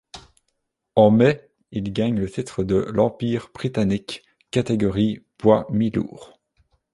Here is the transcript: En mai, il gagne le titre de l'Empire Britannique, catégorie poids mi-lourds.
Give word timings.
En 0.95 1.11
mai, 1.11 1.39
il 1.71 1.93
gagne 1.93 2.17
le 2.19 2.27
titre 2.27 2.63
de 2.63 2.89
l'Empire 2.91 3.51
Britannique, 3.53 4.23
catégorie 4.49 5.19
poids 5.37 5.67
mi-lourds. 5.69 6.39